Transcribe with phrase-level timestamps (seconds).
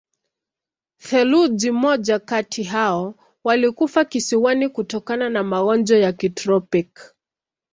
[0.97, 7.01] Theluji moja kati hao walikufa kisiwani kutokana na magonjwa ya kitropiki.